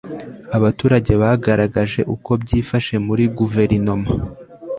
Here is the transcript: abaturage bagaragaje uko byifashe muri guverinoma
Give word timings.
abaturage 0.57 1.11
bagaragaje 1.21 2.01
uko 2.15 2.31
byifashe 2.41 2.95
muri 3.07 3.23
guverinoma 3.37 4.07